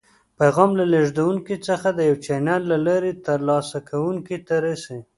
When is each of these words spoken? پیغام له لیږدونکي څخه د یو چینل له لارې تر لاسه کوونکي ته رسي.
پیغام 0.39 0.71
له 0.79 0.85
لیږدونکي 0.93 1.55
څخه 1.67 1.87
د 1.93 1.99
یو 2.09 2.15
چینل 2.25 2.61
له 2.71 2.77
لارې 2.85 3.11
تر 3.25 3.39
لاسه 3.49 3.77
کوونکي 3.89 4.37
ته 4.47 4.55
رسي. 4.65 4.99